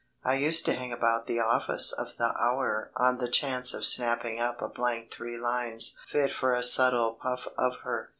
I 0.23 0.33
used 0.33 0.65
to 0.65 0.73
hang 0.73 0.91
about 0.91 1.27
the 1.27 1.39
office 1.39 1.91
of 1.91 2.17
the 2.17 2.33
Hour 2.35 2.89
on 2.97 3.19
the 3.19 3.29
chance 3.29 3.71
of 3.75 3.85
snapping 3.85 4.39
up 4.39 4.59
a 4.59 4.67
blank 4.67 5.11
three 5.11 5.37
lines 5.37 5.95
fit 6.09 6.31
for 6.31 6.53
a 6.53 6.63
subtle 6.63 7.13
puff 7.21 7.47
of 7.55 7.81
her. 7.83 8.09